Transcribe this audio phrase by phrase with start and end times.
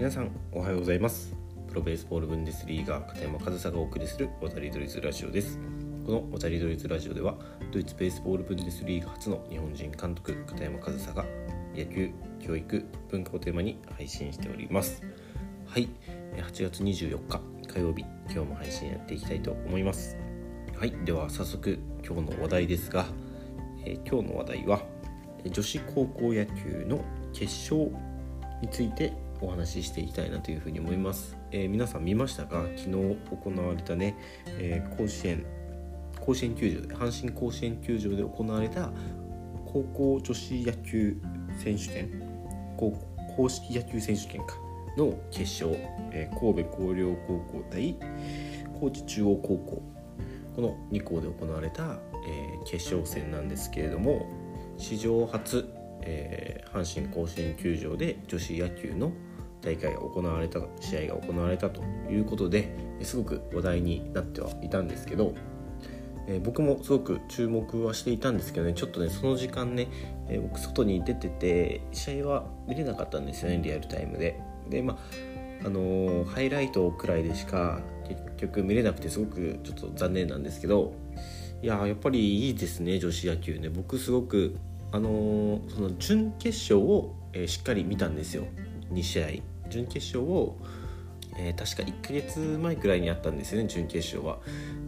[0.00, 1.36] 皆さんおはようございます。
[1.68, 5.58] プロベースボールブンデスリーガー片山和沙がお送りする渡りドイツラジオです。
[6.06, 7.34] この渡りドイツラジオでは
[7.70, 11.26] ドイツベースボールブンデスリーガ初の日本人監督片山和沙が
[11.76, 12.10] 野球
[12.42, 15.02] 教育文化をテーマに配信しております。
[15.66, 15.86] はい。
[16.34, 18.06] 8月24日火曜日。
[18.30, 20.16] 今日も配信やっていきたいと思います。
[20.78, 20.92] はい。
[21.04, 23.04] では早速今日の話題ですが、
[23.84, 24.80] えー、今日の話題は
[25.44, 27.04] 女子高校野球の
[27.34, 27.92] 決勝
[28.62, 29.12] について
[29.42, 34.16] お話ししていきたいなというふうに思います、えー、皆さん見ましたが昨日行われたね、
[34.58, 35.44] えー、甲子園
[36.20, 38.90] 甲子園球場で阪神甲子園球場で行われた
[39.66, 41.16] 高校女子野球
[41.58, 42.22] 選手権
[42.76, 44.56] 公式野球選手権か
[44.96, 45.70] の決勝、
[46.12, 47.96] えー、神戸弘陵高校対
[48.78, 49.82] 高知中央高校。
[50.56, 54.26] この2校で行われた、えー、決勝戦なんですけれども
[54.76, 55.68] 史上初、
[56.02, 59.12] えー、阪神甲子園球場で女子野球の
[59.62, 62.70] 大会が行われた試合が行われたということで
[63.02, 65.34] すごく話題になってはいたんですけど、
[66.26, 69.88] えー、僕もすごく注目はしていたんですけどねちょっとねその時間ね、
[70.28, 74.40] えー、僕外に出てて試合は見れなかったんですよねリアルタイムで。
[74.68, 74.96] でまあ
[75.62, 80.94] あのー、ハイライトくらいでしか結局見れなくてすごくちょっと残念なんですけど
[81.62, 84.56] いややっぱりいいですね女子野球ね僕すごく
[84.92, 88.46] あのその準決勝を、えしっかり見たんですよ
[88.92, 90.58] 2試合準決勝を、
[91.38, 94.38] えー、確か1ヶ月前くらいにあったんですよね準決勝は、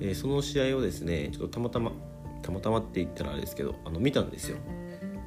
[0.01, 1.93] えー、その試合をですねちょっとたまたま
[2.43, 4.59] たまたまって言ったらあれですけどあの見たんですよ。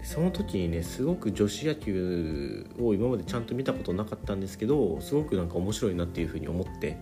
[0.04, 7.00] その時にねすごく女子野球を今までちゃんと見たことなかったんですけどすごくなんか面白いなっていうふうに思って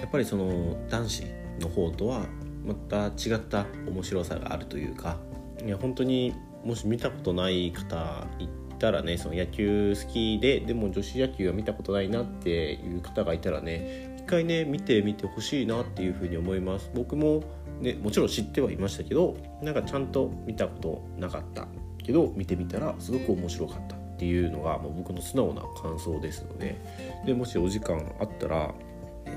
[0.00, 1.24] やっぱりその男子
[1.60, 2.26] の方とは
[2.66, 5.18] また違った面白さがあるというか
[5.64, 6.34] いや本当に
[6.64, 8.48] もし見たことない方い
[8.82, 16.90] たらねその野球好きででも女子野球は見たことないなっていう方がいたらね一回ね見てみてほしいなっていうふうに思います。
[16.92, 17.44] 僕も
[17.80, 21.68] ねもちろん知ってはいましたけどなんかちゃんと見たことなかった
[22.04, 26.76] けど見てみたらすごく面白かったっていうのがもう僕の素直な感想ですので。
[27.24, 28.74] でもしお時間あったら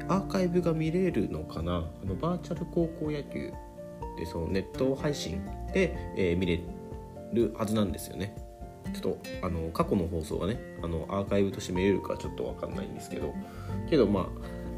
[0.07, 1.87] アーカイブが見れるのかな？
[2.03, 3.53] あのバーチャル高校野球
[4.17, 6.59] でそのネット配信で、えー、見れ
[7.33, 8.35] るはずなんですよね。
[8.93, 13.33] ちょっとあの過去の放送がねあのアーカイブとして見れるかちょっと分かんないんですけど
[13.89, 14.25] けどまあ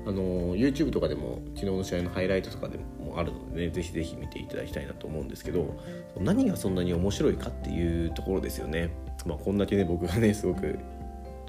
[0.07, 5.77] あの YouTube とかでも昨日の試合のハイライトとかでもあるのでねぜひぜひ見ていただきたいなと思うんですけど
[6.17, 8.89] 何がそんなに面白いかっていうところですよね。
[9.25, 10.79] まあ、こんだけね僕がねすごく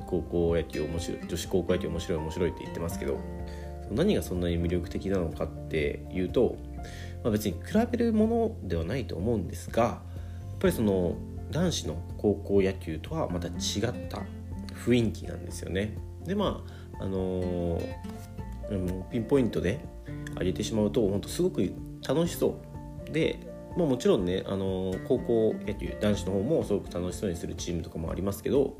[0.06, 3.20] 高校野球面白い女子高校野球面白い面白いって言ってますけど
[3.90, 6.56] 何がそんなに魅力的なのかっていうと、
[7.22, 10.00] まあ、別に比べるものではないと思うんですがや
[10.56, 11.16] っぱりその
[11.50, 14.22] 男子の高校野球とはまた違った
[14.74, 15.96] 雰囲気なんですよね。
[16.24, 16.64] でま
[16.98, 19.80] ああのー、ピンポイントで
[20.38, 21.72] 上げてしまうと本当すごく
[22.06, 22.60] 楽しそ
[23.08, 23.38] うで、
[23.76, 28.76] まあ、もちろんね、あのー、高校野球男子の方もすごく楽しそうにするチームとかもありますけど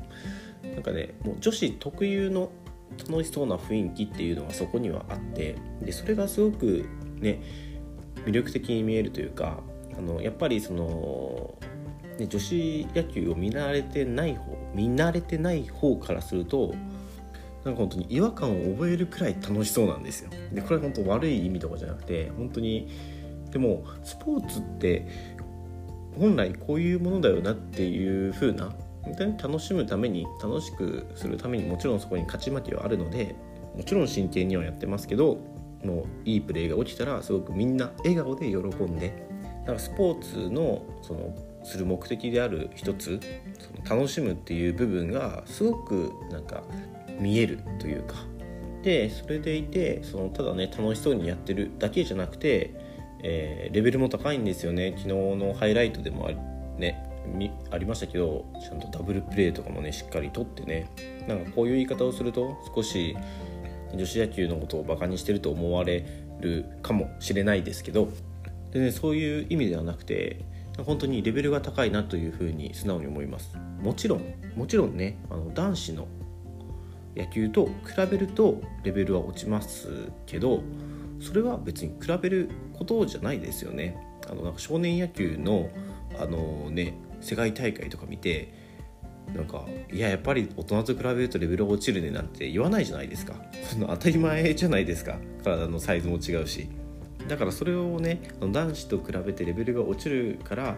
[0.63, 2.51] なんかねもう女子特有の
[3.07, 6.85] 楽しそうな雰囲気っていうのがそこにはあってでそれがすごく
[7.19, 7.41] ね
[8.25, 9.61] 魅力的に見えるというか
[9.97, 11.55] あのやっぱりその、
[12.19, 16.73] ね、女子野球を見慣れてない方見慣れてない方からすると
[17.63, 20.29] なんか本当に違和感を覚えるくらい楽しそうなんですよ。
[20.53, 22.89] でこれは本当悪い意味とかじゃなくて本当に
[23.51, 25.07] でもスポーツって
[26.17, 33.35] 本来こういうものだよなっていう風な本当に楽しむために楽しくするためにもちろんそこに勝ち負けはあるので
[33.75, 35.39] もちろん真剣にはやってますけど
[35.83, 39.27] もういいプレーが起きたらすごくみんな笑顔で喜んで
[39.61, 41.35] だからスポーツのその
[41.69, 43.19] する目的である一つ
[43.59, 46.63] その楽しむっていう部分がすごくなんか
[47.19, 48.15] 見えるというか。
[48.83, 52.71] でそれでいてそのただね楽しそうにやってるだけじゃなくて、
[53.21, 54.93] えー、レベルも高いんですよね。
[54.97, 56.31] 昨日のハイライトでもあ
[56.79, 57.05] ね
[57.71, 60.89] ありましたけどちゃんとダブルプレーとかもねしっかりとってね。
[61.27, 63.15] なんかこういう言い方をすると少し
[63.93, 66.05] 女子野球のことをバカにしてると思われ
[66.39, 68.09] るかもしれないですけど。
[68.71, 70.45] で、ね、そういう意味ではなくて
[70.83, 73.55] 本当にレベルが高いなというふうに素直に思います。
[73.81, 74.21] もちろん
[74.55, 76.07] もちろんねあの男子の
[77.15, 77.71] 野球と比
[78.09, 80.61] べるとレベルは落ちますけど
[81.19, 83.97] それは別に比べることじゃないですよね。
[84.29, 85.69] あのなんか少年野球の
[86.19, 88.53] あのね世界大会とか見て
[89.35, 93.35] なんかいややっぱり大人と比べるとレベル落ちるねなんて言わないじゃないですか。
[93.63, 95.17] その当たり前じゃないですか。
[95.43, 96.69] 体のサイズも違うし。
[97.29, 100.75] だからそれをね男子と比べてレベルが落ちるから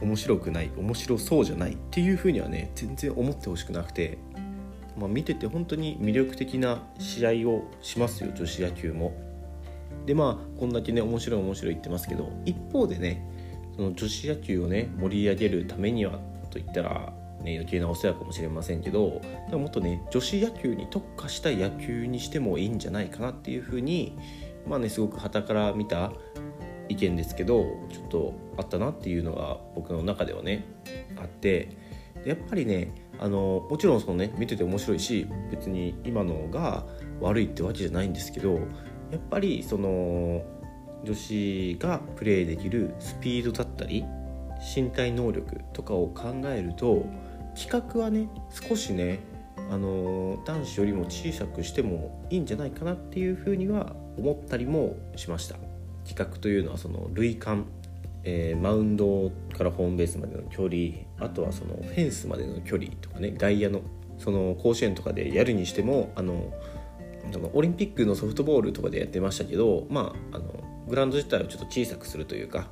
[0.00, 4.16] 面白くない面白そうじゃないっていうふうにはね全然思ってほしくなくて
[5.00, 9.12] まあ、見てて本当に魅力的な試合をしますよ女子野球も。
[10.06, 13.26] でまあこんだけね面白い面白い言ってますけど一方でね
[13.76, 16.20] その女子野球をね盛り上げるためには
[16.50, 19.20] といったら、ね、余計なお世話かもしれませんけど
[19.50, 24.18] でももっとね女子野球に特化した野球にしてもいいんじゃないかなっていうふうに
[24.66, 26.12] まあねすごく旗から見た
[26.88, 30.66] 意見ですけどちょっとあったなっていうのが僕の中ではね
[31.16, 31.76] あって
[32.24, 36.84] やっぱりねあのもちろんそのね見てて面白いし別に今のが
[37.20, 38.60] 悪いってわけじゃないんですけどや
[39.16, 40.42] っぱりその
[41.04, 44.04] 女子がプレーできるスピードだったり
[44.74, 47.06] 身体能力とかを考えると
[47.54, 49.20] 企画はね少しね
[49.70, 55.56] あの男子よりも小さくしてもいいんじゃないかなっていうふうには思ったりもしました。
[56.06, 57.66] 企画というのはその塁間、
[58.24, 63.82] えー、マウンドからホームベースまでの距離あとはそのフェンスまでの距離とかね外野の
[64.18, 66.52] その甲子園とかでやるにしてもあの
[67.52, 70.44] オリンピックのソフトボールとかでやってましたけどまああの
[70.88, 72.68] グラウンド自体をちょっと小さくするというか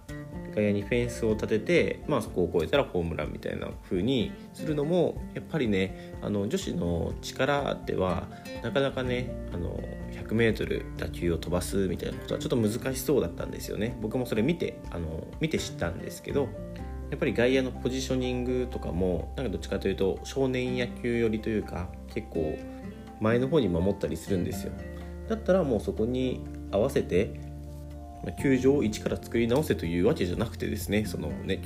[0.59, 8.27] 外野にフェンスを立てて、まあ、そこを越えたらホームランみたいな風にするのもやっぱりねあの女子の力では
[8.63, 13.97] なかなかねあの 100m 打球を飛ばすみたいなことはちょっと難しそうだったんですよね。
[14.03, 16.49] 僕もそれ見てあの見て知ったんですけど
[17.11, 22.59] やっぱり外野のポジショニングとかもなんかどっちかというと少年野球寄りというか結構
[23.21, 24.73] 前の方に守ったりするんですよ。
[25.29, 27.48] だったらもうそこに合わせて
[28.41, 31.61] 球場を一から作り直せというわけじゃなくてですねそのね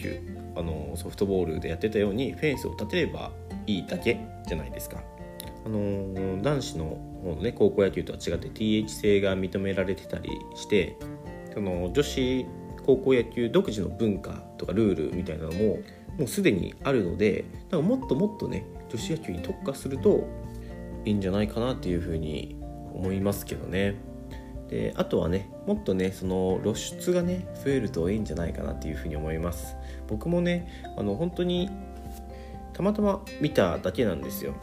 [0.56, 3.30] あのソフトボールでやってたようにフェンスを立てれば
[3.66, 5.02] いいだけじゃないですか。
[5.64, 6.84] あの男子の
[7.22, 10.96] 方のね高校野球とは違って TH 制が認められてたりして
[11.54, 12.46] その女子
[12.84, 15.78] 高校野球独自の文化とかルールみたいなのも
[16.18, 20.26] もうすでにあるのでなんかもっともっとね女子野球に特化すると
[21.04, 22.56] いいんじゃないかなっていうふうに
[22.92, 23.94] 思いますけどね。
[24.72, 29.76] であとはねもっとねその露出がね増えるといいんじゃないかなっていうふうに思います。
[30.08, 31.68] 僕もねあの本当に
[32.72, 34.54] たまたま見ただけなんですよ。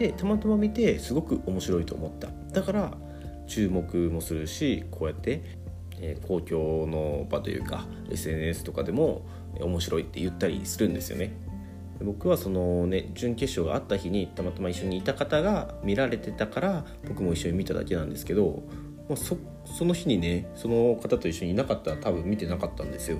[0.00, 2.26] でたまたま見てすごく面白いと思った。
[2.52, 2.92] だから
[3.46, 5.44] 注目もするしこうやって、
[6.00, 9.24] えー、公共の場というか SNS とかでも
[9.60, 11.32] 面白いって言ったりするんですよね。
[12.02, 18.64] 僕はそのね準決勝があった日にたまたま一緒にいた方が見られてたから僕も一緒に見ただけなんですけど
[19.08, 23.18] まあ、そその日にねその方と一緒にいなかったら多分見てなかったんですよ。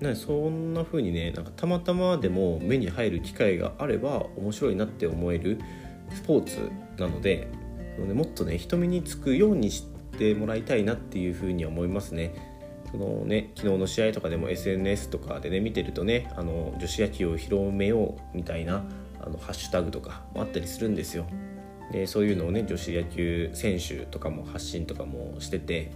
[0.00, 5.58] なそんな風にねなんかたまたまでも目に入る機会があれば面白いなって思える
[6.12, 7.48] スポーツなので
[8.12, 9.86] もっとね人目につくようにし
[10.18, 12.34] てもらいたいなっていう風に思いますね。
[12.90, 18.84] そのね昨日の試合とかでも SNS とかでね見てるとねあの女子野球を広めようみたいな
[19.20, 21.26] あのハッシュタグとかもあったりするんですよ。
[21.92, 25.92] でそういうのをね女子野球選手とかも発信とかもしてて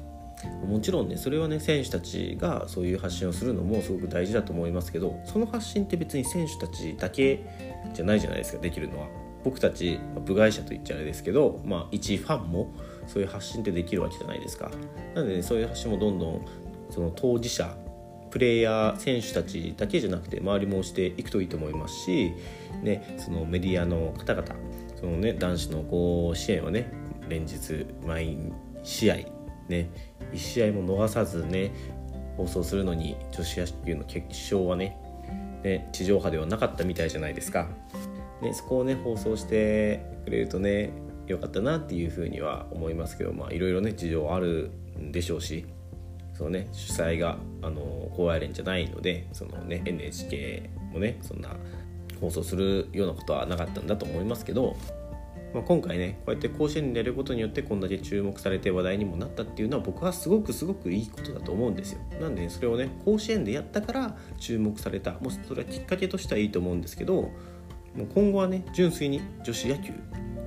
[0.66, 7.44] もちろんねそれはね選手たちがそういう発信をするのもすごく大事だと思いますけどその発信って別に選手たちだけ
[7.92, 9.08] じゃないじゃないですかできるのは。
[9.42, 12.75] 僕たち部外者と言っちゃあれですけどまあ一ファンも
[13.06, 14.70] そういう発信ってできるわけじゃないですか。
[15.14, 16.46] なので、ね、そういう発信もどんどん
[16.90, 17.75] その当事者
[18.31, 22.32] プレイヤー選手たちだけじゃなくて周りもしていくといいと思いますし、
[22.82, 24.54] ね、そのメディアの方々
[25.00, 26.92] そのね男子の甲子園はね
[27.28, 28.36] 連日毎
[28.82, 29.16] 試合
[29.69, 29.90] ね
[30.32, 31.72] 1試合も逃さずね
[32.36, 34.98] 放送するのに女子野球の決勝はね
[35.62, 37.69] ね地上波ではなかったみたいじゃないですか、
[38.42, 40.90] ね、そこをね放送してくれるとね
[41.26, 45.66] よかったなっていうふうには思いますけどまあいろいろね事情あるんでしょうし
[46.34, 51.50] そのね主催があの高野連じゃないのでそのね NHK もねそんな
[52.20, 54.77] 放送するようなことはなかったんだと思いますけど、
[55.55, 62.00] まあ、今回ねこうやって甲子園でやることによってこんだけ注目されて話題にもなったっていうのは僕はすごくすごくいいことだと思うんですよ。
[62.20, 65.12] なんで、ね、それをね甲子園でやったから注目された。
[65.12, 67.31] もうそれはきっかけとしてはいいと思うんですけども
[68.05, 69.93] う今後はね純粋に女子野球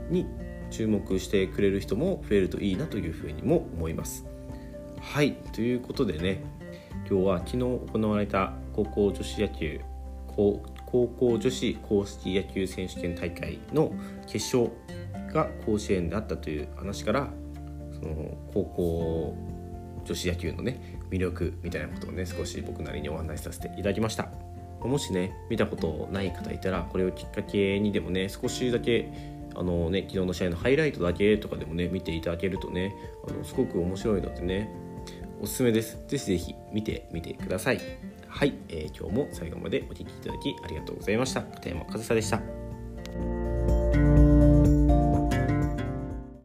[0.09, 0.25] に
[0.71, 4.25] 注目してくれる人も増えるといいなというふうにも思います。
[5.01, 6.43] はいということでね
[7.09, 9.81] 今日は昨日行われた高校女子野球
[10.27, 10.63] 高
[10.93, 13.91] 高校女子公式野球選手権大会の
[14.27, 14.71] 決勝
[15.33, 17.29] が甲子園であったという話から
[17.99, 19.35] その高校
[20.05, 24.29] 女子野球のね魅力みたいなことをね少し僕なりにお話しさせていただきました。
[24.81, 29.11] もしね見たことない方いたらこれをきっかけにでもね少しだけ
[29.55, 32.93] あのね昨日の試合のハイライトだけとかでもね見ていただけるとね
[33.27, 34.69] あのすごく面白いのでね
[35.41, 35.97] おすすめです。
[36.07, 38.12] ぜひぜひ見てみてください。
[38.33, 41.43] はい、えー、今日も最後までお聴きいただきありがとうございました。
[41.43, 42.62] 片山和沙でした。